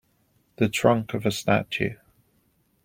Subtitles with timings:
[0.55, 1.93] The trunk of a statue.